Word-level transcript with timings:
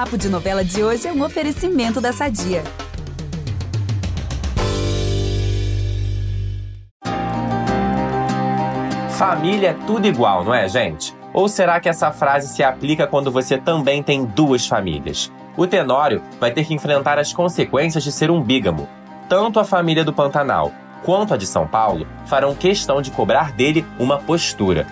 Papo 0.00 0.16
de 0.16 0.30
Novela 0.30 0.64
de 0.64 0.82
hoje 0.82 1.06
é 1.06 1.12
um 1.12 1.22
oferecimento 1.22 2.00
da 2.00 2.10
Sadia. 2.10 2.64
Família 9.10 9.68
é 9.68 9.76
tudo 9.86 10.06
igual, 10.06 10.42
não 10.42 10.54
é, 10.54 10.66
gente? 10.70 11.14
Ou 11.34 11.50
será 11.50 11.78
que 11.80 11.86
essa 11.86 12.10
frase 12.10 12.48
se 12.48 12.62
aplica 12.62 13.06
quando 13.06 13.30
você 13.30 13.58
também 13.58 14.02
tem 14.02 14.24
duas 14.24 14.66
famílias? 14.66 15.30
O 15.54 15.66
Tenório 15.66 16.22
vai 16.40 16.50
ter 16.50 16.64
que 16.64 16.72
enfrentar 16.72 17.18
as 17.18 17.34
consequências 17.34 18.02
de 18.02 18.10
ser 18.10 18.30
um 18.30 18.42
bígamo. 18.42 18.88
Tanto 19.28 19.60
a 19.60 19.64
família 19.64 20.02
do 20.02 20.14
Pantanal 20.14 20.72
quanto 21.04 21.34
a 21.34 21.36
de 21.36 21.46
São 21.46 21.66
Paulo 21.66 22.06
farão 22.24 22.54
questão 22.54 23.02
de 23.02 23.10
cobrar 23.10 23.52
dele 23.52 23.84
uma 23.98 24.16
postura. 24.16 24.86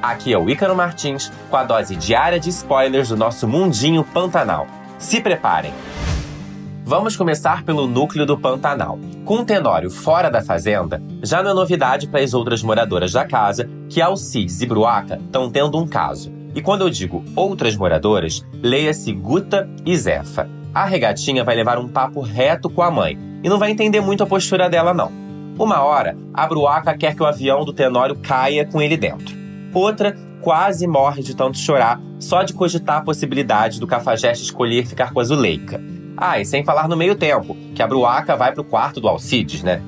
Aqui 0.00 0.32
é 0.32 0.38
o 0.38 0.48
Ícaro 0.48 0.76
Martins 0.76 1.32
com 1.50 1.56
a 1.56 1.64
dose 1.64 1.96
diária 1.96 2.38
de 2.38 2.48
spoilers 2.50 3.08
do 3.08 3.16
nosso 3.16 3.48
mundinho 3.48 4.04
Pantanal. 4.04 4.66
Se 4.98 5.20
preparem! 5.20 5.72
Vamos 6.84 7.16
começar 7.16 7.64
pelo 7.64 7.86
núcleo 7.86 8.24
do 8.24 8.38
Pantanal. 8.38 8.98
Com 9.24 9.40
o 9.40 9.44
Tenório 9.44 9.90
fora 9.90 10.30
da 10.30 10.40
fazenda, 10.40 11.02
já 11.22 11.42
não 11.42 11.50
é 11.50 11.54
novidade 11.54 12.06
para 12.06 12.20
as 12.20 12.32
outras 12.32 12.62
moradoras 12.62 13.12
da 13.12 13.26
casa 13.26 13.68
que 13.90 14.00
Alcides 14.00 14.62
e 14.62 14.66
Bruaca 14.66 15.16
estão 15.16 15.50
tendo 15.50 15.76
um 15.76 15.86
caso. 15.86 16.32
E 16.54 16.62
quando 16.62 16.82
eu 16.82 16.90
digo 16.90 17.24
outras 17.36 17.76
moradoras, 17.76 18.42
leia-se 18.62 19.12
Guta 19.12 19.68
e 19.84 19.96
Zefa. 19.96 20.48
A 20.72 20.84
regatinha 20.84 21.44
vai 21.44 21.56
levar 21.56 21.78
um 21.78 21.88
papo 21.88 22.20
reto 22.20 22.70
com 22.70 22.82
a 22.82 22.90
mãe 22.90 23.18
e 23.42 23.48
não 23.48 23.58
vai 23.58 23.70
entender 23.70 24.00
muito 24.00 24.22
a 24.22 24.26
postura 24.26 24.70
dela, 24.70 24.94
não. 24.94 25.12
Uma 25.58 25.82
hora, 25.82 26.16
a 26.32 26.46
Bruaca 26.46 26.96
quer 26.96 27.14
que 27.14 27.22
o 27.22 27.26
avião 27.26 27.64
do 27.64 27.72
Tenório 27.72 28.16
caia 28.16 28.64
com 28.64 28.80
ele 28.80 28.96
dentro. 28.96 29.37
Outra 29.72 30.16
quase 30.40 30.86
morre 30.86 31.22
de 31.22 31.36
tanto 31.36 31.58
chorar 31.58 32.00
só 32.18 32.42
de 32.42 32.52
cogitar 32.52 32.98
a 32.98 33.02
possibilidade 33.02 33.78
do 33.78 33.86
Cafajeste 33.86 34.44
escolher 34.44 34.86
ficar 34.86 35.12
com 35.12 35.20
a 35.20 35.24
Zuleika. 35.24 35.80
Ah, 36.16 36.40
e 36.40 36.44
sem 36.44 36.64
falar 36.64 36.88
no 36.88 36.96
meio 36.96 37.14
tempo, 37.14 37.56
que 37.74 37.82
a 37.82 37.86
Bruaca 37.86 38.36
vai 38.36 38.52
pro 38.52 38.64
quarto 38.64 39.00
do 39.00 39.08
Alcides, 39.08 39.62
né? 39.62 39.80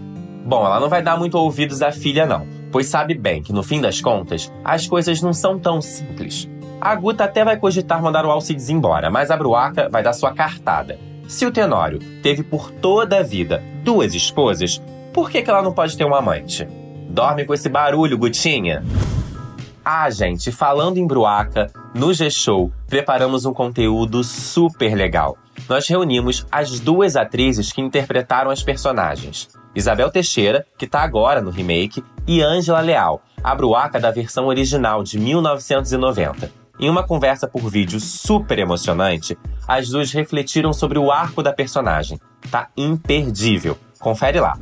Bom, 0.44 0.64
ela 0.64 0.78
não 0.78 0.88
vai 0.88 1.02
dar 1.02 1.16
muito 1.16 1.36
ouvidos 1.36 1.82
à 1.82 1.90
filha, 1.90 2.24
não, 2.24 2.46
pois 2.70 2.86
sabe 2.86 3.14
bem 3.14 3.42
que 3.42 3.52
no 3.52 3.62
fim 3.62 3.80
das 3.80 4.00
contas, 4.00 4.52
as 4.64 4.86
coisas 4.86 5.20
não 5.20 5.32
são 5.32 5.58
tão 5.58 5.80
simples. 5.80 6.48
A 6.80 6.94
Guta 6.94 7.24
até 7.24 7.44
vai 7.44 7.56
cogitar 7.56 8.00
mandar 8.00 8.24
o 8.24 8.30
Alcides 8.30 8.70
embora, 8.70 9.10
mas 9.10 9.30
a 9.30 9.36
Bruaca 9.36 9.88
vai 9.88 10.02
dar 10.02 10.12
sua 10.12 10.32
cartada. 10.32 10.98
Se 11.28 11.44
o 11.44 11.50
Tenório 11.50 11.98
teve 12.22 12.42
por 12.42 12.70
toda 12.70 13.18
a 13.18 13.22
vida 13.22 13.62
duas 13.84 14.14
esposas, 14.14 14.80
por 15.12 15.30
que, 15.30 15.42
que 15.42 15.50
ela 15.50 15.62
não 15.62 15.72
pode 15.72 15.96
ter 15.96 16.04
um 16.04 16.14
amante? 16.14 16.66
Dorme 17.08 17.44
com 17.44 17.52
esse 17.52 17.68
barulho, 17.68 18.16
Gutinha! 18.16 18.82
Ah, 19.92 20.08
gente, 20.08 20.52
falando 20.52 20.98
em 20.98 21.06
Bruaca, 21.06 21.66
no 21.92 22.14
G-Show 22.14 22.72
preparamos 22.86 23.44
um 23.44 23.52
conteúdo 23.52 24.22
super 24.22 24.94
legal. 24.94 25.36
Nós 25.68 25.88
reunimos 25.88 26.46
as 26.48 26.78
duas 26.78 27.16
atrizes 27.16 27.72
que 27.72 27.80
interpretaram 27.80 28.52
as 28.52 28.62
personagens. 28.62 29.48
Isabel 29.74 30.08
Teixeira, 30.08 30.64
que 30.78 30.84
está 30.84 31.02
agora 31.02 31.40
no 31.40 31.50
remake, 31.50 32.04
e 32.24 32.40
Ângela 32.40 32.78
Leal, 32.78 33.20
a 33.42 33.52
Bruaca 33.52 33.98
da 33.98 34.12
versão 34.12 34.46
original 34.46 35.02
de 35.02 35.18
1990. 35.18 36.52
Em 36.78 36.88
uma 36.88 37.02
conversa 37.02 37.48
por 37.48 37.68
vídeo 37.68 37.98
super 37.98 38.60
emocionante, 38.60 39.36
as 39.66 39.88
duas 39.88 40.12
refletiram 40.12 40.72
sobre 40.72 41.00
o 41.00 41.10
arco 41.10 41.42
da 41.42 41.52
personagem. 41.52 42.20
Tá 42.48 42.68
imperdível. 42.76 43.76
Confere 43.98 44.38
lá. 44.38 44.56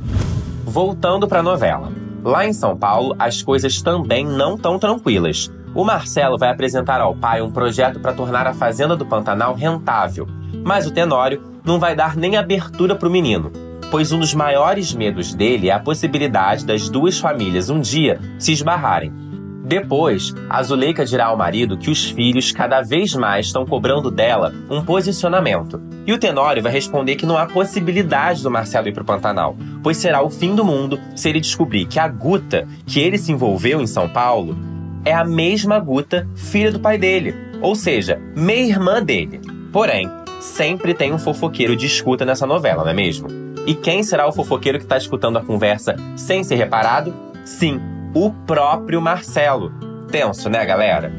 Voltando 0.65 1.27
para 1.27 1.41
a 1.41 1.43
novela. 1.43 1.98
Lá 2.23 2.45
em 2.45 2.53
São 2.53 2.75
Paulo, 2.75 3.15
as 3.17 3.41
coisas 3.41 3.81
também 3.81 4.25
não 4.25 4.57
tão 4.57 4.77
tranquilas. 4.77 5.49
O 5.73 5.83
Marcelo 5.83 6.37
vai 6.37 6.49
apresentar 6.49 6.99
ao 6.99 7.15
pai 7.15 7.41
um 7.41 7.51
projeto 7.51 7.99
para 7.99 8.13
tornar 8.13 8.45
a 8.47 8.53
fazenda 8.53 8.95
do 8.95 9.05
Pantanal 9.05 9.53
rentável, 9.53 10.27
mas 10.63 10.85
o 10.85 10.91
Tenório 10.91 11.41
não 11.63 11.79
vai 11.79 11.95
dar 11.95 12.15
nem 12.15 12.35
abertura 12.35 12.95
para 12.95 13.07
o 13.07 13.11
menino, 13.11 13.51
pois 13.91 14.11
um 14.11 14.19
dos 14.19 14.33
maiores 14.33 14.93
medos 14.93 15.33
dele 15.33 15.69
é 15.69 15.73
a 15.73 15.79
possibilidade 15.79 16.65
das 16.65 16.89
duas 16.89 17.19
famílias 17.19 17.69
um 17.69 17.79
dia 17.79 18.19
se 18.37 18.51
esbarrarem. 18.51 19.28
Depois, 19.69 20.33
a 20.49 20.63
Zuleika 20.63 21.05
dirá 21.05 21.27
ao 21.27 21.37
marido 21.37 21.77
que 21.77 21.91
os 21.91 22.09
filhos 22.09 22.51
cada 22.51 22.81
vez 22.81 23.13
mais 23.13 23.45
estão 23.45 23.67
cobrando 23.67 24.09
dela 24.09 24.51
um 24.67 24.83
posicionamento. 24.83 25.79
E 26.07 26.11
o 26.11 26.17
Tenório 26.17 26.63
vai 26.63 26.71
responder 26.71 27.15
que 27.17 27.25
não 27.25 27.37
há 27.37 27.45
possibilidade 27.45 28.41
do 28.41 28.49
Marcelo 28.49 28.87
ir 28.87 28.93
para 28.93 29.03
o 29.03 29.05
Pantanal, 29.05 29.55
pois 29.83 29.97
será 29.97 30.23
o 30.23 30.29
fim 30.31 30.55
do 30.55 30.65
mundo 30.65 30.99
se 31.15 31.29
ele 31.29 31.39
descobrir 31.39 31.85
que 31.85 31.99
a 31.99 32.07
Guta, 32.07 32.67
que 32.87 32.99
ele 32.99 33.19
se 33.19 33.31
envolveu 33.31 33.79
em 33.79 33.85
São 33.85 34.09
Paulo, 34.09 34.57
é 35.05 35.13
a 35.13 35.23
mesma 35.23 35.77
Guta, 35.77 36.27
filha 36.35 36.71
do 36.71 36.79
pai 36.79 36.97
dele, 36.97 37.35
ou 37.61 37.75
seja, 37.75 38.19
meia-irmã 38.35 39.03
dele. 39.03 39.39
Porém, 39.71 40.09
sempre 40.39 40.95
tem 40.95 41.13
um 41.13 41.19
fofoqueiro 41.19 41.75
de 41.75 41.85
escuta 41.85 42.25
nessa 42.25 42.47
novela, 42.47 42.83
não 42.83 42.89
é 42.89 42.95
mesmo? 42.95 43.27
E 43.67 43.75
quem 43.75 44.01
será 44.01 44.27
o 44.27 44.31
fofoqueiro 44.31 44.79
que 44.79 44.85
está 44.85 44.97
escutando 44.97 45.37
a 45.37 45.45
conversa 45.45 45.95
sem 46.15 46.43
ser 46.43 46.55
reparado? 46.55 47.13
Sim, 47.45 47.79
o 48.13 48.31
próprio 48.31 49.01
Marcelo. 49.01 49.71
Tenso, 50.11 50.49
né, 50.49 50.65
galera? 50.65 51.13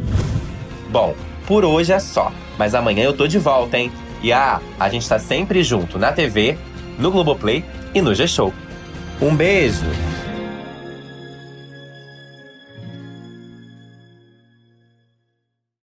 Bom, 0.90 1.14
por 1.46 1.64
hoje 1.64 1.92
é 1.92 1.98
só, 1.98 2.32
mas 2.58 2.74
amanhã 2.74 3.04
eu 3.04 3.16
tô 3.16 3.26
de 3.26 3.38
volta, 3.38 3.78
hein? 3.78 3.92
E 4.22 4.32
ah, 4.32 4.60
a 4.78 4.88
gente 4.88 5.08
tá 5.08 5.18
sempre 5.18 5.62
junto 5.62 5.98
na 5.98 6.12
TV, 6.12 6.58
no 6.98 7.10
Globoplay 7.10 7.64
e 7.94 8.02
no 8.02 8.14
G-Show. 8.14 8.52
Um 9.20 9.34
beijo! 9.34 9.86